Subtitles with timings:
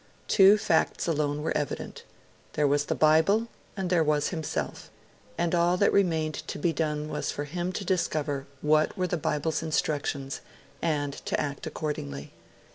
[0.27, 2.05] Two facts alone were evident:
[2.53, 4.89] there was the Bible, and there was himself;
[5.37, 9.15] and all that remained to be done was for him to discover what were the
[9.15, 10.41] Bible's instructions,
[10.81, 12.33] and to act accordingly.